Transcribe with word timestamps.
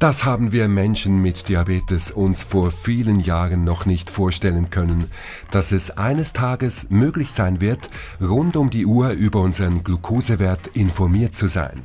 Das 0.00 0.24
haben 0.24 0.50
wir 0.50 0.66
Menschen 0.66 1.20
mit 1.20 1.50
Diabetes 1.50 2.10
uns 2.10 2.42
vor 2.42 2.70
vielen 2.70 3.20
Jahren 3.20 3.64
noch 3.64 3.84
nicht 3.84 4.08
vorstellen 4.08 4.70
können, 4.70 5.04
dass 5.50 5.72
es 5.72 5.90
eines 5.90 6.32
Tages 6.32 6.88
möglich 6.88 7.32
sein 7.32 7.60
wird, 7.60 7.90
rund 8.18 8.56
um 8.56 8.70
die 8.70 8.86
Uhr 8.86 9.10
über 9.10 9.42
unseren 9.42 9.84
Glukosewert 9.84 10.68
informiert 10.68 11.34
zu 11.34 11.48
sein. 11.48 11.82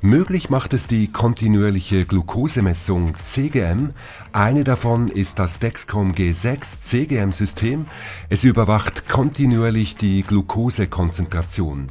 Möglich 0.00 0.48
macht 0.48 0.72
es 0.72 0.86
die 0.86 1.08
kontinuierliche 1.12 2.06
Glukosemessung 2.06 3.12
CGM. 3.22 3.90
Eine 4.32 4.64
davon 4.64 5.08
ist 5.08 5.38
das 5.38 5.58
Dexcom 5.58 6.12
G6 6.12 6.80
CGM-System. 6.80 7.84
Es 8.30 8.42
überwacht 8.42 9.06
kontinuierlich 9.06 9.96
die 9.96 10.22
Glukosekonzentration. 10.22 11.88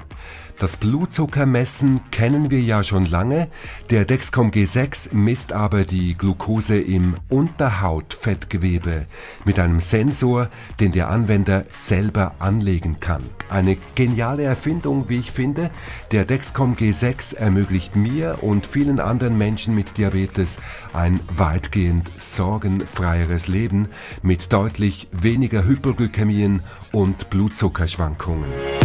Das 0.59 0.75
Blutzuckermessen 0.75 2.01
kennen 2.11 2.51
wir 2.51 2.59
ja 2.59 2.83
schon 2.83 3.05
lange. 3.05 3.47
Der 3.91 4.03
Dexcom 4.03 4.51
G6 4.51 5.13
misst 5.13 5.53
aber 5.53 5.85
die 5.85 6.15
Glucose 6.15 6.77
im 6.77 7.15
Unterhautfettgewebe 7.29 9.05
mit 9.45 9.57
einem 9.57 9.79
Sensor, 9.79 10.49
den 10.81 10.91
der 10.91 11.09
Anwender 11.09 11.63
selber 11.69 12.35
anlegen 12.39 12.99
kann. 12.99 13.23
Eine 13.49 13.77
geniale 13.95 14.43
Erfindung, 14.43 15.07
wie 15.07 15.19
ich 15.19 15.31
finde. 15.31 15.71
Der 16.11 16.25
Dexcom 16.25 16.75
G6 16.75 17.37
ermöglicht 17.37 17.95
mir 17.95 18.39
und 18.41 18.65
vielen 18.65 18.99
anderen 18.99 19.37
Menschen 19.37 19.73
mit 19.73 19.97
Diabetes 19.97 20.57
ein 20.91 21.21
weitgehend 21.37 22.09
sorgenfreieres 22.17 23.47
Leben 23.47 23.87
mit 24.23 24.51
deutlich 24.51 25.07
weniger 25.13 25.63
Hypoglykämien 25.63 26.59
und 26.91 27.29
Blutzuckerschwankungen. 27.29 28.78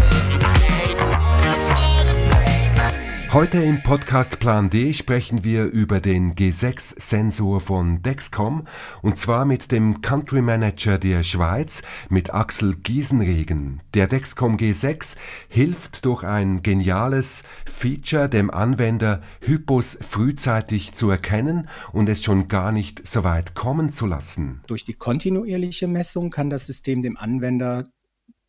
Heute 3.34 3.60
im 3.60 3.82
Podcast 3.82 4.38
Plan 4.38 4.70
D 4.70 4.92
sprechen 4.92 5.42
wir 5.42 5.64
über 5.64 6.00
den 6.00 6.36
G6-Sensor 6.36 7.60
von 7.60 8.00
Dexcom 8.00 8.68
und 9.02 9.18
zwar 9.18 9.44
mit 9.44 9.72
dem 9.72 10.02
Country 10.02 10.40
Manager 10.40 10.98
der 10.98 11.24
Schweiz, 11.24 11.82
mit 12.08 12.32
Axel 12.32 12.76
Giesenregen. 12.76 13.82
Der 13.92 14.06
Dexcom 14.06 14.56
G6 14.56 15.16
hilft 15.48 16.04
durch 16.04 16.22
ein 16.22 16.62
geniales 16.62 17.42
Feature 17.66 18.28
dem 18.28 18.52
Anwender, 18.52 19.20
Hypos 19.40 19.98
frühzeitig 20.00 20.92
zu 20.92 21.10
erkennen 21.10 21.68
und 21.90 22.08
es 22.08 22.22
schon 22.22 22.46
gar 22.46 22.70
nicht 22.70 23.04
so 23.04 23.24
weit 23.24 23.56
kommen 23.56 23.90
zu 23.90 24.06
lassen. 24.06 24.62
Durch 24.68 24.84
die 24.84 24.94
kontinuierliche 24.94 25.88
Messung 25.88 26.30
kann 26.30 26.50
das 26.50 26.66
System 26.66 27.02
dem 27.02 27.16
Anwender 27.16 27.88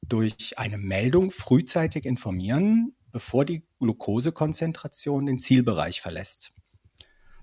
durch 0.08 0.53
eine 0.58 0.77
Meldung 0.77 1.31
frühzeitig 1.31 2.05
informieren, 2.05 2.94
bevor 3.16 3.45
die 3.45 3.63
Glukosekonzentration 3.80 5.25
den 5.25 5.39
Zielbereich 5.39 6.02
verlässt. 6.02 6.52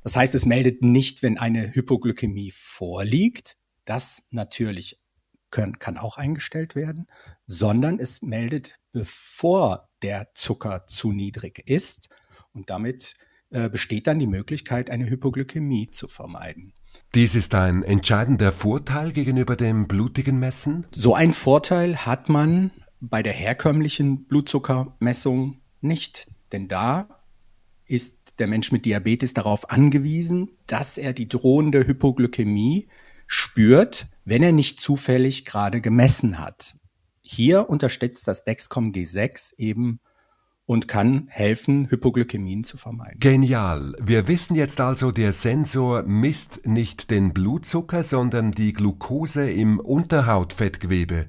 Das 0.03 0.17
heißt, 0.17 0.35
es 0.35 0.45
meldet 0.45 0.83
nicht, 0.83 1.23
wenn 1.23 1.39
eine 1.39 1.75
Hypoglykämie 1.75 2.51
vorliegt. 2.55 3.57
Das 3.87 4.25
natürlich 4.29 5.01
können, 5.49 5.79
kann 5.79 5.97
auch 5.97 6.19
eingestellt 6.19 6.75
werden, 6.75 7.07
sondern 7.47 7.99
es 7.99 8.21
meldet, 8.21 8.81
bevor 8.93 9.89
der 10.03 10.29
Zucker 10.35 10.85
zu 10.87 11.11
niedrig 11.11 11.63
ist. 11.65 12.11
Und 12.53 12.69
damit 12.69 13.15
äh, 13.49 13.71
besteht 13.71 14.07
dann 14.09 14.19
die 14.19 14.27
Möglichkeit, 14.27 14.91
eine 14.91 15.09
Hypoglykämie 15.09 15.89
zu 15.89 16.07
vermeiden. 16.07 16.75
Dies 17.15 17.35
ist 17.35 17.55
ein 17.55 17.83
entscheidender 17.83 18.53
Vorteil 18.53 19.11
gegenüber 19.13 19.57
dem 19.57 19.89
blutigen 19.89 20.39
Messen? 20.39 20.87
So 20.91 21.15
einen 21.15 21.33
Vorteil 21.33 22.05
hat 22.05 22.29
man 22.29 22.73
bei 23.01 23.23
der 23.23 23.33
herkömmlichen 23.33 24.27
Blutzuckermessung 24.27 25.62
nicht. 25.83 26.31
Denn 26.53 26.69
da 26.69 27.09
ist 27.87 28.39
der 28.39 28.47
Mensch 28.47 28.73
mit 28.73 28.85
Diabetes 28.85 29.35
darauf 29.35 29.71
angewiesen, 29.71 30.51
dass 30.67 30.99
er 30.99 31.13
die 31.13 31.29
drohende 31.29 31.87
Hypoglykämie 31.87 32.89
spürt, 33.27 34.07
wenn 34.25 34.43
er 34.43 34.53
nicht 34.53 34.81
zufällig 34.81 35.45
gerade 35.45 35.81
gemessen 35.81 36.39
hat. 36.39 36.77
Hier 37.21 37.69
unterstützt 37.69 38.29
das 38.29 38.45
Dexcom 38.45 38.93
G6 38.93 39.59
eben 39.59 40.01
und 40.65 40.89
kann 40.89 41.27
helfen, 41.29 41.89
Hypoglykämien 41.91 42.65
zu 42.65 42.77
vermeiden. 42.77 43.21
Genial. 43.21 43.95
Wir 44.01 44.29
wissen 44.29 44.55
jetzt 44.55 44.81
also, 44.81 45.11
der 45.11 45.33
Sensor 45.33 46.03
misst 46.05 46.67
nicht 46.67 47.11
den 47.11 47.33
Blutzucker, 47.33 48.05
sondern 48.05 48.53
die 48.53 48.73
Glucose 48.73 49.51
im 49.51 49.81
Unterhautfettgewebe. 49.81 51.27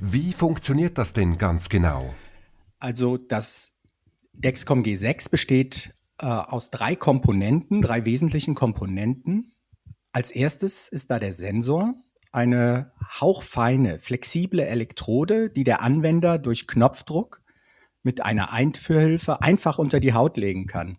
Wie 0.00 0.32
funktioniert 0.32 0.98
das 0.98 1.12
denn 1.12 1.36
ganz 1.36 1.68
genau? 1.68 2.14
Also 2.78 3.16
das 3.16 3.75
Dexcom 4.38 4.82
G6 4.82 5.30
besteht 5.30 5.94
äh, 6.18 6.26
aus 6.26 6.70
drei 6.70 6.96
Komponenten, 6.96 7.82
drei 7.82 8.04
wesentlichen 8.04 8.54
Komponenten. 8.54 9.52
Als 10.12 10.30
erstes 10.30 10.88
ist 10.88 11.10
da 11.10 11.18
der 11.18 11.32
Sensor, 11.32 11.94
eine 12.32 12.92
hauchfeine, 13.20 13.98
flexible 13.98 14.60
Elektrode, 14.60 15.50
die 15.50 15.64
der 15.64 15.82
Anwender 15.82 16.38
durch 16.38 16.66
Knopfdruck 16.66 17.42
mit 18.02 18.24
einer 18.24 18.52
Einführhilfe 18.52 19.42
einfach 19.42 19.78
unter 19.78 20.00
die 20.00 20.12
Haut 20.12 20.36
legen 20.36 20.66
kann. 20.66 20.98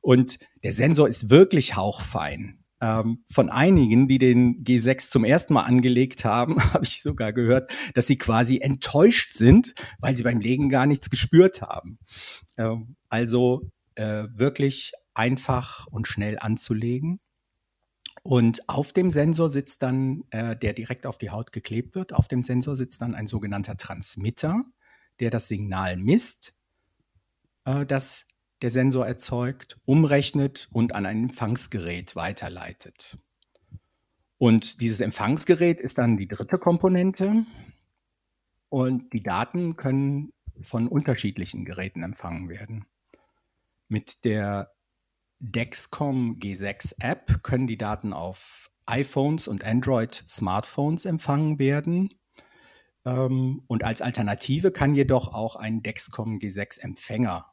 Und 0.00 0.38
der 0.64 0.72
Sensor 0.72 1.06
ist 1.06 1.30
wirklich 1.30 1.76
hauchfein 1.76 2.57
ähm, 2.80 3.24
von 3.30 3.50
einigen, 3.50 4.08
die 4.08 4.18
den 4.18 4.64
G6 4.64 5.10
zum 5.10 5.24
ersten 5.24 5.54
Mal 5.54 5.64
angelegt 5.64 6.24
haben, 6.24 6.58
habe 6.72 6.84
ich 6.84 7.02
sogar 7.02 7.32
gehört, 7.32 7.70
dass 7.94 8.06
sie 8.06 8.16
quasi 8.16 8.58
enttäuscht 8.58 9.34
sind, 9.34 9.74
weil 9.98 10.16
sie 10.16 10.22
beim 10.22 10.40
Legen 10.40 10.68
gar 10.68 10.86
nichts 10.86 11.10
gespürt 11.10 11.62
haben. 11.62 11.98
Ähm, 12.56 12.96
also 13.08 13.70
äh, 13.94 14.24
wirklich 14.32 14.92
einfach 15.14 15.86
und 15.88 16.06
schnell 16.06 16.38
anzulegen. 16.38 17.20
Und 18.22 18.68
auf 18.68 18.92
dem 18.92 19.10
Sensor 19.10 19.48
sitzt 19.48 19.82
dann, 19.82 20.24
äh, 20.30 20.56
der 20.56 20.72
direkt 20.72 21.06
auf 21.06 21.18
die 21.18 21.30
Haut 21.30 21.52
geklebt 21.52 21.94
wird, 21.94 22.12
auf 22.12 22.28
dem 22.28 22.42
Sensor 22.42 22.76
sitzt 22.76 23.00
dann 23.00 23.14
ein 23.14 23.26
sogenannter 23.26 23.76
Transmitter, 23.76 24.64
der 25.18 25.30
das 25.30 25.48
Signal 25.48 25.96
misst, 25.96 26.54
äh, 27.64 27.86
das 27.86 28.27
der 28.62 28.70
Sensor 28.70 29.06
erzeugt, 29.06 29.78
umrechnet 29.84 30.68
und 30.72 30.94
an 30.94 31.06
ein 31.06 31.24
Empfangsgerät 31.24 32.16
weiterleitet. 32.16 33.18
Und 34.38 34.80
dieses 34.80 35.00
Empfangsgerät 35.00 35.80
ist 35.80 35.98
dann 35.98 36.16
die 36.16 36.28
dritte 36.28 36.58
Komponente. 36.58 37.44
Und 38.68 39.12
die 39.12 39.22
Daten 39.22 39.76
können 39.76 40.32
von 40.60 40.88
unterschiedlichen 40.88 41.64
Geräten 41.64 42.02
empfangen 42.02 42.48
werden. 42.48 42.86
Mit 43.88 44.24
der 44.24 44.72
Dexcom 45.40 46.38
G6 46.38 46.96
App 46.98 47.42
können 47.42 47.66
die 47.66 47.78
Daten 47.78 48.12
auf 48.12 48.70
iPhones 48.86 49.48
und 49.48 49.64
Android-Smartphones 49.64 51.04
empfangen 51.04 51.58
werden. 51.58 52.14
Ähm, 53.04 53.62
und 53.66 53.84
als 53.84 54.02
Alternative 54.02 54.72
kann 54.72 54.94
jedoch 54.94 55.32
auch 55.32 55.56
ein 55.56 55.82
Dexcom 55.82 56.38
G6 56.38 56.80
Empfänger 56.80 57.46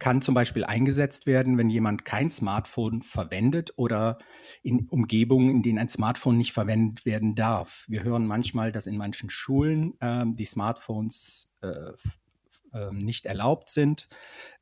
kann 0.00 0.20
zum 0.20 0.34
Beispiel 0.34 0.64
eingesetzt 0.64 1.26
werden, 1.26 1.58
wenn 1.58 1.70
jemand 1.70 2.04
kein 2.04 2.28
Smartphone 2.28 3.02
verwendet 3.02 3.72
oder 3.76 4.18
in 4.64 4.88
Umgebungen, 4.88 5.48
in 5.48 5.62
denen 5.62 5.78
ein 5.78 5.88
Smartphone 5.88 6.36
nicht 6.36 6.52
verwendet 6.52 7.06
werden 7.06 7.36
darf. 7.36 7.84
Wir 7.86 8.02
hören 8.02 8.26
manchmal, 8.26 8.72
dass 8.72 8.88
in 8.88 8.96
manchen 8.96 9.30
Schulen 9.30 9.94
äh, 10.00 10.24
die 10.26 10.44
Smartphones 10.44 11.52
äh, 11.60 11.92
ähm, 12.74 12.98
nicht 12.98 13.26
erlaubt 13.26 13.70
sind. 13.70 14.08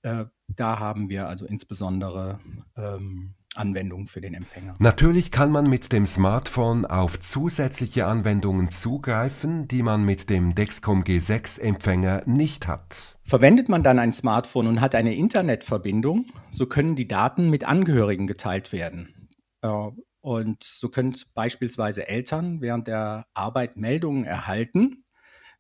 Äh, 0.03 0.25
da 0.49 0.79
haben 0.79 1.09
wir 1.09 1.29
also 1.29 1.47
insbesondere 1.47 2.39
ähm, 2.77 3.35
Anwendungen 3.55 4.07
für 4.07 4.21
den 4.21 4.35
Empfänger. 4.35 4.75
Natürlich 4.79 5.33
kann 5.33 5.51
man 5.51 5.69
mit 5.69 5.93
dem 5.93 6.07
Smartphone 6.07 6.87
auf 6.87 7.19
zusätzliche 7.19 8.07
Anwendungen 8.07 8.71
zugreifen, 8.71 9.67
die 9.67 9.83
man 9.83 10.05
mit 10.05 10.31
dem 10.31 10.55
Dexcom 10.55 11.03
G6 11.03 11.61
Empfänger 11.61 12.23
nicht 12.27 12.69
hat. 12.69 13.19
Verwendet 13.23 13.69
man 13.69 13.83
dann 13.83 13.99
ein 13.99 14.13
Smartphone 14.13 14.69
und 14.69 14.81
hat 14.81 14.95
eine 14.95 15.15
Internetverbindung, 15.15 16.27
so 16.51 16.67
können 16.67 16.95
die 16.95 17.09
Daten 17.09 17.51
mit 17.51 17.65
Angehörigen 17.65 18.27
geteilt 18.27 18.73
werden. 18.73 19.31
Äh, 19.63 19.91
und 20.23 20.63
so 20.63 20.89
können 20.89 21.17
beispielsweise 21.35 22.07
Eltern 22.07 22.61
während 22.61 22.87
der 22.87 23.27
Arbeit 23.35 23.77
Meldungen 23.77 24.25
erhalten, 24.25 25.05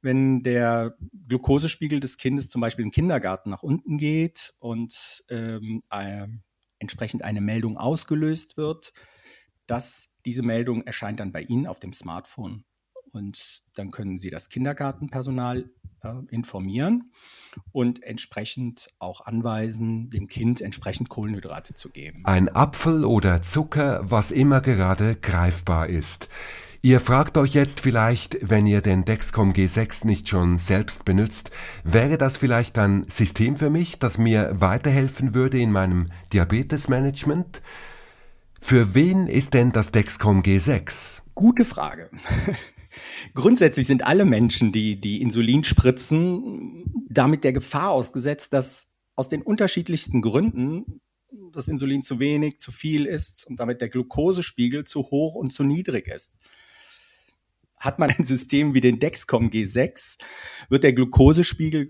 wenn 0.02 0.43
der 0.43 0.97
Glukosespiegel 1.29 2.00
des 2.00 2.17
Kindes 2.17 2.49
zum 2.49 2.61
Beispiel 2.61 2.85
im 2.85 2.91
Kindergarten 2.91 3.50
nach 3.50 3.62
unten 3.62 3.99
geht 3.99 4.55
und 4.58 5.25
ähm, 5.29 5.81
äh, 5.91 6.26
entsprechend 6.79 7.23
eine 7.23 7.41
Meldung 7.41 7.76
ausgelöst 7.76 8.56
wird, 8.56 8.93
dass 9.67 10.08
diese 10.25 10.43
Meldung 10.43 10.82
erscheint 10.82 11.20
dann 11.20 11.32
bei 11.32 11.43
Ihnen 11.43 11.67
auf 11.67 11.79
dem 11.79 11.93
Smartphone. 11.93 12.64
Und 13.12 13.62
dann 13.75 13.91
können 13.91 14.17
Sie 14.17 14.31
das 14.31 14.49
Kindergartenpersonal 14.49 15.69
äh, 16.03 16.12
informieren 16.31 17.12
und 17.73 18.03
entsprechend 18.03 18.88
auch 18.99 19.20
anweisen, 19.23 20.11
dem 20.11 20.29
Kind 20.29 20.61
entsprechend 20.61 21.08
Kohlenhydrate 21.08 21.75
zu 21.75 21.91
geben. 21.91 22.25
Ein 22.25 22.49
Apfel 22.49 23.05
oder 23.05 23.43
Zucker, 23.43 24.00
was 24.05 24.31
immer 24.31 24.61
gerade 24.61 25.17
greifbar 25.17 25.88
ist. 25.88 26.29
Ihr 26.82 27.00
fragt 27.00 27.37
euch 27.37 27.53
jetzt 27.53 27.81
vielleicht, 27.81 28.38
wenn 28.41 28.65
ihr 28.65 28.81
den 28.81 29.05
Dexcom 29.05 29.53
G6 29.53 30.06
nicht 30.06 30.31
schon 30.31 30.56
selbst 30.56 31.05
benutzt, 31.05 31.50
wäre 31.85 32.17
das 32.17 32.38
vielleicht 32.38 32.79
ein 32.79 33.05
System 33.06 33.56
für 33.56 33.69
mich, 33.69 33.99
das 33.99 34.17
mir 34.17 34.50
weiterhelfen 34.55 35.35
würde 35.35 35.61
in 35.61 35.73
meinem 35.73 36.09
Diabetesmanagement? 36.32 37.61
Für 38.62 38.94
wen 38.94 39.27
ist 39.27 39.53
denn 39.53 39.73
das 39.73 39.93
Dexcom 39.93 40.41
G6? 40.41 41.21
Gute 41.35 41.67
Frage. 41.67 42.09
Grundsätzlich 43.35 43.87
sind 43.87 44.06
alle 44.06 44.25
Menschen, 44.25 44.73
die, 44.73 44.99
die 44.99 45.21
Insulin 45.21 45.65
spritzen, 45.65 46.85
damit 47.11 47.44
der 47.44 47.53
Gefahr 47.53 47.91
ausgesetzt, 47.91 48.55
dass 48.55 48.88
aus 49.17 49.29
den 49.29 49.43
unterschiedlichsten 49.43 50.23
Gründen 50.23 51.03
das 51.53 51.69
Insulin 51.69 52.00
zu 52.00 52.21
wenig, 52.21 52.59
zu 52.59 52.73
viel 52.73 53.05
ist 53.05 53.47
und 53.47 53.61
damit 53.61 53.82
der 53.82 53.91
Glukosespiegel 53.91 54.85
zu 54.85 55.03
hoch 55.11 55.35
und 55.35 55.53
zu 55.53 55.62
niedrig 55.62 56.09
ist. 56.09 56.38
Hat 57.81 57.99
man 57.99 58.11
ein 58.11 58.25
System 58.25 58.75
wie 58.75 58.81
den 58.81 59.00
Dexcom 59.00 59.49
G6, 59.49 60.19
wird 60.69 60.85
der 60.85 60.93
Glukosespiegel 60.93 61.88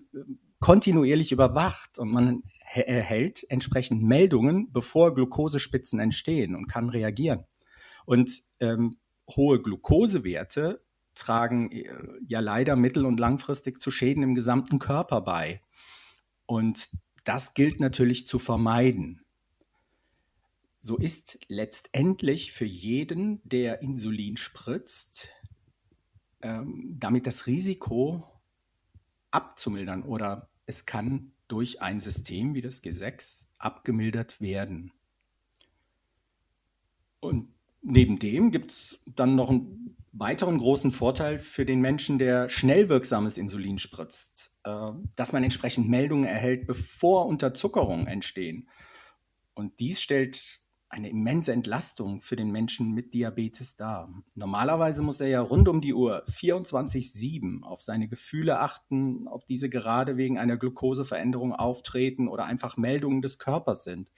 kontinuierlich 0.60 1.32
überwacht 1.32 1.98
und 1.98 2.10
man 2.10 2.42
erhält 2.72 3.44
entsprechend 3.48 4.02
Meldungen, 4.02 4.70
bevor 4.72 5.14
Glukosespitzen 5.14 5.98
entstehen 5.98 6.54
und 6.54 6.68
kann 6.68 6.88
reagieren. 6.88 7.44
Und 8.06 8.42
ähm, 8.60 8.98
hohe 9.28 9.60
Glukosewerte 9.60 10.82
tragen 11.14 11.70
äh, 11.72 11.92
ja 12.26 12.40
leider 12.40 12.76
mittel- 12.76 13.06
und 13.06 13.18
langfristig 13.18 13.80
zu 13.80 13.90
Schäden 13.90 14.22
im 14.22 14.34
gesamten 14.34 14.78
Körper 14.78 15.20
bei. 15.20 15.62
Und 16.46 16.90
das 17.24 17.54
gilt 17.54 17.80
natürlich 17.80 18.26
zu 18.26 18.38
vermeiden. 18.38 19.24
So 20.80 20.96
ist 20.96 21.38
letztendlich 21.48 22.52
für 22.52 22.64
jeden, 22.64 23.42
der 23.44 23.82
Insulin 23.82 24.36
spritzt, 24.36 25.30
ähm, 26.42 26.96
damit 26.98 27.26
das 27.26 27.46
Risiko 27.46 28.24
abzumildern 29.30 30.02
oder 30.02 30.48
es 30.66 30.86
kann 30.86 31.32
durch 31.48 31.82
ein 31.82 32.00
System 32.00 32.54
wie 32.54 32.62
das 32.62 32.82
G6 32.82 33.46
abgemildert 33.58 34.40
werden. 34.40 34.92
Und 37.20 37.52
neben 37.82 38.18
dem 38.18 38.50
gibt 38.50 38.70
es 38.70 38.98
dann 39.04 39.34
noch 39.34 39.50
einen 39.50 39.96
weiteren 40.12 40.58
großen 40.58 40.90
Vorteil 40.90 41.38
für 41.38 41.64
den 41.64 41.80
Menschen, 41.80 42.18
der 42.18 42.48
schnell 42.48 42.88
wirksames 42.88 43.38
Insulin 43.38 43.78
spritzt, 43.78 44.54
äh, 44.64 44.92
dass 45.16 45.32
man 45.32 45.44
entsprechend 45.44 45.88
Meldungen 45.88 46.24
erhält, 46.24 46.66
bevor 46.66 47.26
Unterzuckerungen 47.26 48.06
entstehen. 48.06 48.68
Und 49.54 49.78
dies 49.80 50.00
stellt 50.00 50.59
eine 50.90 51.08
immense 51.08 51.52
Entlastung 51.52 52.20
für 52.20 52.34
den 52.34 52.50
Menschen 52.50 52.92
mit 52.92 53.14
Diabetes 53.14 53.76
dar. 53.76 54.12
Normalerweise 54.34 55.02
muss 55.02 55.20
er 55.20 55.28
ja 55.28 55.40
rund 55.40 55.68
um 55.68 55.80
die 55.80 55.94
Uhr 55.94 56.24
24-7 56.26 57.62
auf 57.62 57.80
seine 57.80 58.08
Gefühle 58.08 58.58
achten, 58.58 59.28
ob 59.28 59.46
diese 59.46 59.70
gerade 59.70 60.16
wegen 60.16 60.36
einer 60.36 60.56
Glukoseveränderung 60.56 61.54
auftreten 61.54 62.26
oder 62.26 62.44
einfach 62.44 62.76
Meldungen 62.76 63.22
des 63.22 63.38
Körpers 63.38 63.84
sind, 63.84 64.10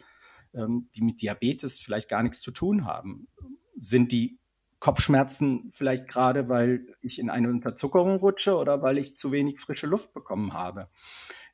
ähm, 0.55 0.89
die 0.95 1.03
mit 1.03 1.21
Diabetes 1.21 1.79
vielleicht 1.79 2.09
gar 2.09 2.23
nichts 2.23 2.41
zu 2.41 2.51
tun 2.51 2.87
haben. 2.87 3.29
Sind 3.77 4.11
die 4.11 4.41
Kopfschmerzen 4.81 5.71
vielleicht 5.73 6.09
gerade, 6.09 6.49
weil 6.49 6.87
ich 7.03 7.21
in 7.21 7.29
eine 7.29 7.51
Unterzuckerung 7.51 8.17
rutsche 8.17 8.57
oder 8.57 8.83
weil 8.83 8.97
ich 8.97 9.15
zu 9.15 9.31
wenig 9.31 9.61
frische 9.61 9.87
Luft 9.87 10.15
bekommen 10.15 10.55
habe? 10.55 10.89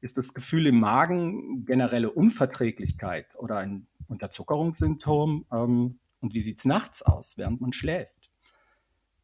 Ist 0.00 0.17
das 0.17 0.35
Gefühl 0.35 0.67
im 0.67 0.79
Magen 0.79 1.65
generelle 1.65 2.11
Unverträglichkeit 2.11 3.37
oder 3.37 3.59
ein 3.59 3.87
Unterzuckerungssymptom. 4.06 5.47
Ähm, 5.53 5.99
und 6.21 6.35
wie 6.35 6.41
sieht 6.41 6.59
es 6.59 6.65
nachts 6.65 7.03
aus, 7.03 7.37
während 7.37 7.61
man 7.61 7.73
schläft? 7.73 8.31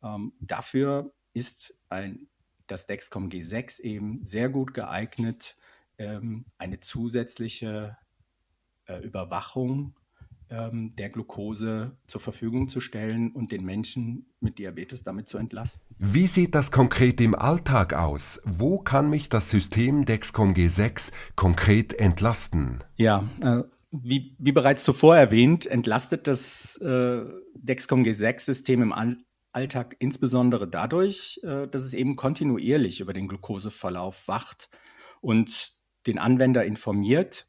Ähm, 0.03 0.33
dafür 0.41 1.13
ist 1.33 1.81
ein, 1.89 2.29
das 2.67 2.87
Dexcom 2.87 3.29
G6 3.29 3.81
eben 3.81 4.25
sehr 4.25 4.49
gut 4.49 4.75
geeignet, 4.75 5.57
ähm, 5.99 6.47
eine 6.59 6.81
zusätzliche 6.81 7.97
äh, 8.87 8.99
Überwachung 8.99 9.97
ähm, 10.55 10.95
der 10.97 11.09
Glucose 11.09 11.97
zur 12.07 12.21
Verfügung 12.21 12.69
zu 12.69 12.81
stellen 12.81 13.33
und 13.33 13.53
den 13.53 13.65
Menschen 13.65 14.27
mit 14.41 14.59
Diabetes 14.59 15.03
damit 15.03 15.29
zu 15.29 15.39
entlasten. 15.39 15.87
Wie 15.99 16.27
sieht 16.27 16.55
das 16.55 16.71
konkret 16.71 17.21
im 17.21 17.35
Alltag 17.35 17.93
aus? 17.93 18.41
Wo 18.45 18.79
kann 18.79 19.11
mich 19.11 19.29
das 19.29 19.51
System 19.51 20.05
Dexcom 20.05 20.53
G6 20.53 21.11
konkret 21.37 21.93
entlasten? 21.95 22.85
Ja, 22.97 23.25
äh, 23.43 23.63
wie, 23.91 24.37
wie, 24.39 24.53
bereits 24.53 24.85
zuvor 24.85 25.17
erwähnt, 25.17 25.67
entlastet 25.67 26.27
das 26.27 26.77
äh, 26.79 27.23
Dexcom 27.55 28.03
G6-System 28.03 28.83
im 28.83 28.93
All 28.93 29.17
Alltag 29.53 29.95
insbesondere 30.01 30.67
dadurch, 30.67 31.41
äh, 31.45 31.69
dass 31.69 31.85
es 31.85 31.95
eben 31.95 32.17
kontinuierlich 32.17 33.01
über 33.01 33.13
den 33.13 33.29
Glukoseverlauf 33.29 34.27
wacht 34.27 34.69
und 35.21 35.75
den 36.09 36.19
Anwender 36.19 36.65
informiert, 36.65 37.47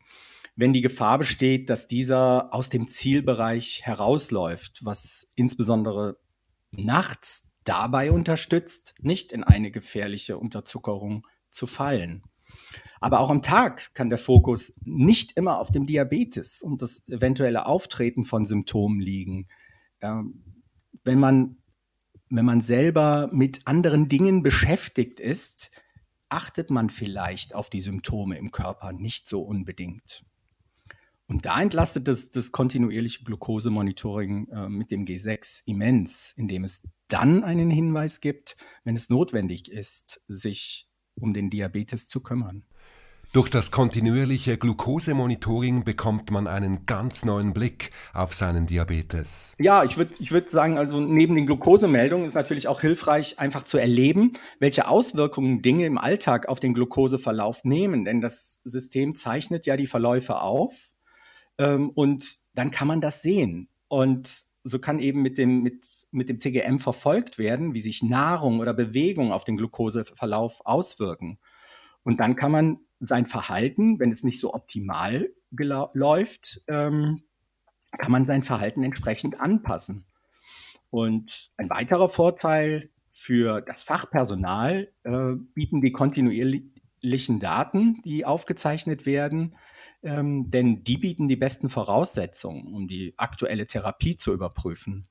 wenn 0.56 0.74
die 0.74 0.82
Gefahr 0.82 1.18
besteht, 1.18 1.70
dass 1.70 1.88
dieser 1.88 2.54
aus 2.54 2.70
dem 2.70 2.88
Zielbereich 2.88 3.82
herausläuft, 3.84 4.86
was 4.86 5.28
insbesondere 5.36 6.18
nachts 6.72 7.50
dabei 7.64 8.12
unterstützt, 8.12 8.96
nicht 9.00 9.32
in 9.32 9.44
eine 9.44 9.72
gefährliche 9.72 10.38
Unterzuckerung 10.38 11.26
zu 11.50 11.68
fallen. 11.68 12.24
Aber 13.02 13.20
auch 13.20 13.30
am 13.30 13.42
Tag 13.42 13.94
kann 13.94 14.10
der 14.10 14.18
Fokus 14.18 14.74
nicht 14.84 15.34
immer 15.34 15.60
auf 15.60 15.72
dem 15.72 15.86
Diabetes 15.86 16.62
und 16.62 16.82
das 16.82 17.08
eventuelle 17.08 17.66
Auftreten 17.66 18.24
von 18.24 18.46
Symptomen 18.46 19.00
liegen. 19.00 19.48
Ähm, 20.02 20.64
wenn, 21.04 21.20
man, 21.20 21.58
wenn 22.30 22.46
man 22.46 22.62
selber 22.62 23.30
mit 23.32 23.68
anderen 23.68 24.08
Dingen 24.08 24.42
beschäftigt 24.42 25.20
ist, 25.20 25.72
achtet 26.30 26.70
man 26.70 26.90
vielleicht 26.90 27.54
auf 27.54 27.70
die 27.70 27.82
Symptome 27.82 28.38
im 28.38 28.52
Körper 28.52 28.94
nicht 28.94 29.28
so 29.28 29.42
unbedingt. 29.42 30.26
Und 31.28 31.46
da 31.46 31.60
entlastet 31.60 32.08
das, 32.08 32.30
das 32.30 32.52
kontinuierliche 32.52 33.24
Glukosemonitoring 33.24 34.48
äh, 34.50 34.70
mit 34.70 34.92
dem 34.92 35.06
G6 35.06 35.64
immens, 35.66 36.34
indem 36.38 36.64
es 36.64 36.84
dann 37.08 37.44
einen 37.44 37.72
Hinweis 37.72 38.22
gibt, 38.22 38.58
wenn 38.84 38.96
es 38.96 39.10
notwendig 39.10 39.72
ist, 39.72 40.22
sich 40.28 40.88
um 41.16 41.34
den 41.34 41.50
Diabetes 41.50 42.08
zu 42.08 42.22
kümmern. 42.22 42.64
Durch 43.34 43.50
das 43.50 43.70
kontinuierliche 43.70 44.58
Glukosemonitoring 44.58 45.84
bekommt 45.84 46.32
man 46.32 46.48
einen 46.48 46.86
ganz 46.86 47.26
neuen 47.26 47.52
Blick 47.54 47.92
auf 48.14 48.34
seinen 48.34 48.66
Diabetes. 48.66 49.54
Ja, 49.60 49.84
ich 49.84 49.98
würde 49.98 50.14
ich 50.20 50.32
würd 50.32 50.52
sagen, 50.52 50.78
also 50.78 51.02
neben 51.02 51.36
den 51.36 51.46
Glukosemeldungen 51.46 52.28
ist 52.28 52.36
natürlich 52.36 52.70
auch 52.70 52.80
hilfreich, 52.80 53.38
einfach 53.38 53.64
zu 53.64 53.78
erleben, 53.78 54.34
welche 54.60 54.88
Auswirkungen 54.88 55.62
Dinge 55.62 55.86
im 55.86 55.98
Alltag 55.98 56.48
auf 56.48 56.62
den 56.62 56.74
Glukoseverlauf 56.74 57.66
nehmen. 57.66 58.06
Denn 58.06 58.22
das 58.22 58.62
System 58.64 59.16
zeichnet 59.16 59.66
ja 59.66 59.76
die 59.76 59.88
Verläufe 59.88 60.42
auf 60.42 60.95
ähm, 61.58 61.90
und 61.92 62.38
dann 62.54 62.72
kann 62.72 62.88
man 62.88 63.02
das 63.02 63.22
sehen. 63.22 63.70
Und 63.88 64.46
so 64.64 64.80
kann 64.80 65.00
eben 65.00 65.22
mit 65.22 65.38
dem, 65.38 65.62
mit, 65.62 65.88
mit 66.12 66.30
dem 66.30 66.40
CGM 66.40 66.80
verfolgt 66.80 67.38
werden, 67.38 67.74
wie 67.74 67.82
sich 67.82 68.04
Nahrung 68.04 68.60
oder 68.60 68.74
Bewegung 68.74 69.32
auf 69.32 69.44
den 69.44 69.58
Glukoseverlauf 69.58 70.62
auswirken. 70.66 71.40
Und 72.04 72.20
dann 72.20 72.36
kann 72.36 72.52
man 72.52 72.80
sein 73.00 73.28
Verhalten, 73.28 74.00
wenn 74.00 74.12
es 74.12 74.24
nicht 74.24 74.40
so 74.40 74.54
optimal 74.54 75.30
läuft, 75.52 76.64
ähm, 76.68 77.24
kann 77.98 78.12
man 78.12 78.26
sein 78.26 78.44
Verhalten 78.44 78.84
entsprechend 78.84 79.40
anpassen. 79.40 80.06
Und 80.90 81.52
ein 81.58 81.70
weiterer 81.70 82.10
Vorteil 82.10 82.90
für 83.10 83.62
das 83.62 83.84
Fachpersonal 83.84 84.92
äh, 85.04 85.34
bieten 85.54 85.82
die 85.82 85.92
kontinuierlichen 85.92 87.40
Daten, 87.40 88.02
die 88.04 88.26
aufgezeichnet 88.26 89.06
werden, 89.06 89.56
ähm, 90.06 90.50
denn 90.50 90.84
die 90.84 90.98
bieten 90.98 91.28
die 91.28 91.36
besten 91.36 91.68
Voraussetzungen, 91.68 92.74
um 92.74 92.88
die 92.88 93.14
aktuelle 93.18 93.66
Therapie 93.66 94.16
zu 94.16 94.32
überprüfen. 94.32 95.08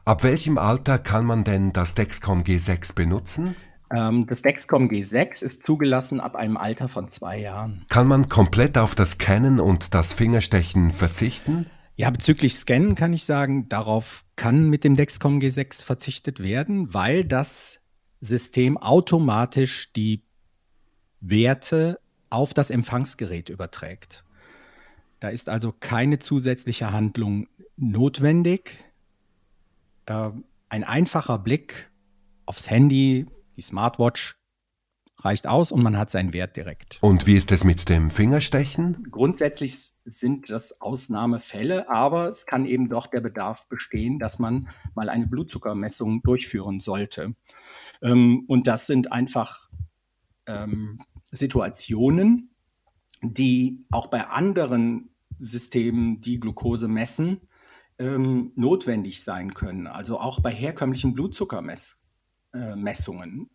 Ab 0.04 0.24
welchem 0.24 0.58
Alter 0.58 0.98
kann 0.98 1.26
man 1.26 1.44
denn 1.44 1.74
das 1.74 1.94
Dexcom 1.94 2.42
G6 2.44 2.96
benutzen? 2.96 3.56
Ähm, 3.90 4.28
das 4.28 4.42
Dexcom 4.42 4.90
G6 4.90 5.44
ist 5.44 5.64
zugelassen 5.64 6.20
ab 6.20 6.36
einem 6.36 6.58
Alter 6.58 6.88
von 6.88 7.08
zwei 7.08 7.40
Jahren. 7.40 7.86
Kann 7.90 8.08
man 8.08 8.30
komplett 8.30 8.78
auf 8.78 8.96
das 8.96 9.12
Scannen 9.12 9.60
und 9.60 9.94
das 9.94 10.14
Fingerstechen 10.14 10.92
verzichten? 10.92 11.68
Ja, 11.96 12.10
bezüglich 12.10 12.56
Scannen 12.56 12.96
kann 12.96 13.14
ich 13.14 13.24
sagen, 13.24 13.70
darauf 13.70 14.24
kann 14.36 14.70
mit 14.70 14.84
dem 14.84 14.96
Dexcom 14.96 15.40
G6 15.40 15.84
verzichtet 15.84 16.44
werden, 16.44 16.94
weil 16.94 17.24
das 17.24 17.80
System 18.22 18.78
automatisch 18.78 19.92
die 19.94 20.24
Werte 21.20 22.00
auf 22.30 22.54
das 22.54 22.70
Empfangsgerät 22.70 23.50
überträgt. 23.50 24.24
Da 25.20 25.30
ist 25.30 25.50
also 25.50 25.72
keine 25.72 26.20
zusätzliche 26.20 26.92
Handlung 26.92 27.48
notwendig. 27.78 28.84
Äh, 30.06 30.32
ein 30.70 30.84
einfacher 30.84 31.40
Blick 31.40 31.90
aufs 32.46 32.70
Handy, 32.70 33.26
die 33.58 33.62
Smartwatch 33.62 34.38
reicht 35.20 35.48
aus 35.48 35.72
und 35.72 35.82
man 35.82 35.98
hat 35.98 36.12
seinen 36.12 36.34
Wert 36.34 36.56
direkt. 36.56 37.00
Und 37.02 37.26
wie 37.26 37.36
ist 37.36 37.52
es 37.52 37.64
mit 37.64 37.90
dem 37.90 38.12
Fingerstechen? 38.12 39.08
Grundsätzlich 39.10 39.94
sind 40.06 40.52
das 40.52 40.80
Ausnahmefälle, 40.80 41.90
aber 41.90 42.30
es 42.30 42.46
kann 42.46 42.66
eben 42.66 42.88
doch 42.88 43.08
der 43.08 43.22
Bedarf 43.22 43.68
bestehen, 43.68 44.20
dass 44.20 44.38
man 44.38 44.70
mal 44.94 45.10
eine 45.10 45.28
Blutzuckermessung 45.28 46.22
durchführen 46.22 46.80
sollte. 46.80 47.36
Ähm, 48.02 48.46
und 48.48 48.68
das 48.68 48.86
sind 48.86 49.12
einfach 49.12 49.70
ähm, 50.46 51.00
Situationen, 51.32 52.52
die 53.24 53.86
auch 53.90 54.08
bei 54.08 54.28
anderen 54.28 55.10
Systemen, 55.40 56.22
die 56.22 56.40
Glucose 56.40 56.88
messen, 56.88 57.42
ähm, 57.98 58.52
notwendig 58.56 59.24
sein 59.24 59.56
können. 59.56 59.88
Also 59.88 60.20
auch 60.20 60.42
bei 60.42 60.52
herkömmlichen 60.52 61.16
Blutzuckermessungen. 61.16 62.07
Äh, 62.58 62.76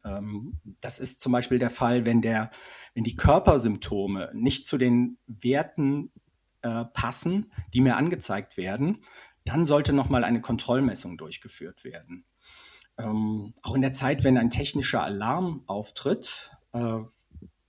ähm, 0.05 0.53
das 0.81 0.99
ist 0.99 1.21
zum 1.21 1.33
Beispiel 1.33 1.59
der 1.59 1.71
Fall, 1.71 2.07
wenn, 2.07 2.23
der, 2.23 2.51
wenn 2.95 3.05
die 3.05 3.17
Körpersymptome 3.17 4.31
nicht 4.35 4.67
zu 4.67 4.79
den 4.79 5.19
Werten 5.27 6.13
äh, 6.63 6.85
passen, 6.85 7.53
die 7.75 7.81
mir 7.81 7.97
angezeigt 7.97 8.57
werden, 8.57 8.99
dann 9.45 9.67
sollte 9.67 9.93
nochmal 9.93 10.25
eine 10.25 10.41
Kontrollmessung 10.41 11.19
durchgeführt 11.19 11.85
werden. 11.85 12.25
Ähm, 12.99 13.55
auch 13.63 13.75
in 13.75 13.83
der 13.83 13.93
Zeit, 13.93 14.23
wenn 14.23 14.39
ein 14.39 14.51
technischer 14.51 15.03
Alarm 15.03 15.65
auftritt, 15.67 16.53
äh, 16.73 16.99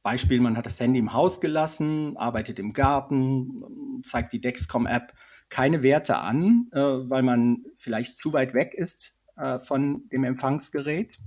Beispiel, 0.04 0.42
man 0.42 0.58
hat 0.58 0.66
das 0.66 0.80
Handy 0.80 1.00
im 1.00 1.14
Haus 1.14 1.40
gelassen, 1.40 2.18
arbeitet 2.18 2.60
im 2.60 2.74
Garten, 2.74 4.02
zeigt 4.04 4.34
die 4.34 4.42
Dexcom-App 4.42 5.14
keine 5.50 5.82
Werte 5.82 6.18
an, 6.18 6.68
äh, 6.74 6.80
weil 6.80 7.24
man 7.24 7.64
vielleicht 7.76 8.18
zu 8.18 8.34
weit 8.34 8.54
weg 8.54 8.74
ist 8.74 9.18
äh, 9.38 9.60
von 9.60 10.08
dem 10.10 10.24
Empfangsgerät. 10.24 11.20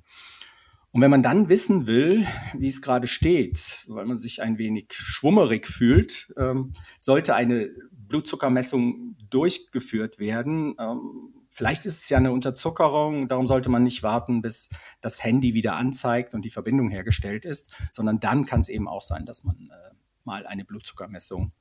Und 0.93 1.03
wenn 1.03 1.11
man 1.11 1.23
dann 1.23 1.49
wissen 1.49 1.87
will, 1.87 2.27
wie 2.55 2.69
es 2.69 2.81
gerade 2.81 3.07
steht, 3.07 3.85
weil 3.89 4.07
man 4.07 4.19
sich 4.19 4.41
ein 4.41 4.57
wenig 4.57 4.87
schwummerig 4.93 5.67
fühlt, 5.67 6.33
ähm, 6.39 6.73
sollte 6.99 7.35
eine 7.35 7.71
Blutzuckermessung 7.91 9.17
durchgeführt 9.29 10.19
werden. 10.19 10.75
Ähm, 10.79 11.33
Vielleicht 11.57 11.87
ist 11.87 12.03
es 12.03 12.09
ja 12.11 12.19
eine 12.19 12.33
Unterzuckerung, 12.33 13.29
darum 13.29 13.47
sollte 13.47 13.71
man 13.71 13.83
nicht 13.83 14.03
warten, 14.03 14.43
bis 14.43 14.69
das 15.01 15.25
Handy 15.25 15.55
wieder 15.55 15.77
anzeigt 15.77 16.35
und 16.35 16.43
die 16.43 16.51
Verbindung 16.51 16.91
hergestellt 16.91 17.47
ist, 17.47 17.73
sondern 17.91 18.21
dann 18.21 18.45
kann 18.45 18.61
es 18.61 18.69
eben 18.69 18.87
auch 18.87 19.01
sein, 19.01 19.25
dass 19.25 19.43
man 19.43 19.71
äh, 19.71 19.95
mal 20.23 20.47
eine 20.47 20.67
Blutzuckermessung 20.67 21.53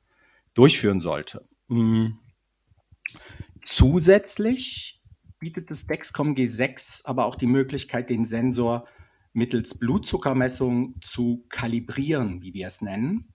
durchführen 0.54 1.00
sollte. 1.00 1.46
Mhm. 1.70 2.20
Zusätzlich 3.62 5.02
bietet 5.40 5.70
das 5.70 5.88
Dexcom 5.88 6.34
G6 6.34 7.02
aber 7.06 7.26
auch 7.26 7.36
die 7.36 7.48
Möglichkeit, 7.48 8.10
den 8.10 8.26
Sensor 8.26 8.88
mittels 9.34 9.78
Blutzuckermessung 9.78 10.96
zu 11.02 11.46
kalibrieren, 11.50 12.42
wie 12.42 12.54
wir 12.54 12.68
es 12.68 12.82
nennen. 12.82 13.34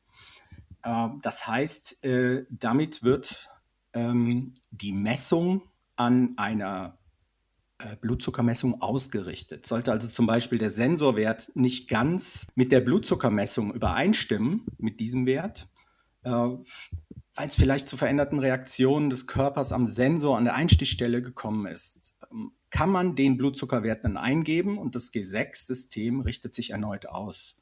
Äh, 0.83 1.09
das 1.23 1.47
heißt, 1.47 2.04
äh, 2.04 2.47
damit 2.50 3.02
wird 3.02 3.49
ähm, 3.92 4.54
die 4.71 4.92
Messung 4.92 5.62
an 5.97 6.35
einer 6.37 6.99
äh, 7.78 7.97
Blutzuckermessung 7.97 8.80
ausgerichtet. 8.80 9.66
Sollte 9.66 9.92
also 9.92 10.09
zum 10.09 10.26
Beispiel 10.26 10.59
der 10.59 10.71
Sensorwert 10.71 11.50
nicht 11.54 11.88
ganz 11.88 12.50
mit 12.54 12.73
der 12.73 12.80
Blutzuckermessung 12.80 13.75
übereinstimmen, 13.75 14.66
mit 14.78 15.00
diesem 15.00 15.26
Wert, 15.26 15.69
äh, 16.23 16.49
weil 17.40 17.49
es 17.49 17.54
vielleicht 17.54 17.88
zu 17.88 17.97
veränderten 17.97 18.38
Reaktionen 18.38 19.09
des 19.09 19.26
Körpers 19.26 19.73
am 19.73 19.87
Sensor 19.87 20.37
an 20.37 20.44
der 20.44 20.54
Einstichstelle 20.56 21.23
gekommen 21.23 21.64
ist, 21.64 22.14
ähm, 22.30 22.52
kann 22.68 22.90
man 22.90 23.16
den 23.16 23.38
Blutzuckerwert 23.38 24.04
dann 24.04 24.18
eingeben 24.18 24.76
und 24.76 24.94
das 24.94 25.11
G6-System 25.11 26.20
richtet 26.20 26.54
sich 26.54 26.73
erneut 26.73 27.06
aus. 27.06 27.56